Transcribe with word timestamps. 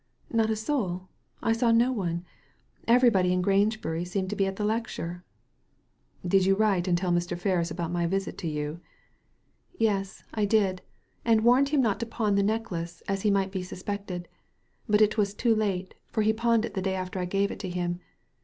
"Not 0.31 0.49
a 0.49 0.55
soul 0.55 1.09
I 1.43 1.53
saw 1.53 1.71
no 1.71 1.91
one. 1.91 2.25
Everybody 2.87 3.31
in 3.31 3.43
Grange 3.43 3.81
bury 3.81 4.03
seemed 4.03 4.31
to 4.31 4.35
be 4.35 4.47
at 4.47 4.55
the 4.55 4.65
lecture." 4.65 5.23
"Did 6.25 6.43
you 6.43 6.55
write 6.55 6.87
and 6.87 6.97
tell 6.97 7.11
Mr. 7.11 7.37
Ferris 7.37 7.69
about 7.69 7.91
my 7.91 8.07
wit 8.07 8.35
to 8.39 8.47
you?" 8.47 8.79
Digitized 9.75 9.77
by 9.77 9.77
Google 9.77 9.93
AN 9.93 10.01
EXPLANATION 10.01 10.01
i8i 10.01 10.01
"Yes, 10.01 10.23
I 10.33 10.45
did; 10.45 10.81
and 11.23 11.41
warned 11.43 11.69
him 11.69 11.81
not 11.83 11.99
to 11.99 12.05
pawn 12.07 12.33
the 12.33 12.41
necklace, 12.41 13.03
as 13.07 13.21
he 13.21 13.29
might 13.29 13.51
be 13.51 13.61
suspected 13.61 14.27
But 14.89 15.01
it 15.01 15.19
was 15.19 15.35
too 15.35 15.53
late, 15.53 15.93
for 16.07 16.23
he 16.23 16.33
pawned 16.33 16.65
it 16.65 16.73
the 16.73 16.81
day 16.81 16.95
after 16.95 17.19
I 17.19 17.25
gave 17.25 17.51
it 17.51 17.59
to 17.59 17.69
him. 17.69 17.99